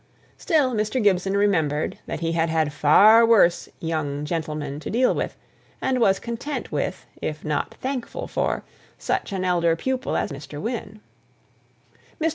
Still 0.35 0.73
Mr. 0.73 0.97
Gibson 0.99 1.37
remembered 1.37 1.99
that 2.07 2.21
he 2.21 2.31
had 2.31 2.49
had 2.49 2.73
far 2.73 3.23
worse 3.23 3.69
"young 3.79 4.25
gentlemen" 4.25 4.79
to 4.79 4.89
deal 4.89 5.13
with; 5.13 5.37
and 5.79 5.99
was 5.99 6.17
content 6.17 6.71
with, 6.71 7.05
if 7.21 7.45
not 7.45 7.75
thankful 7.75 8.25
for, 8.25 8.63
such 8.97 9.31
an 9.31 9.45
elder 9.45 9.75
pupil 9.75 10.17
as 10.17 10.31
Mr. 10.31 10.59
Wynne. 10.59 11.01
Mr. 12.19 12.29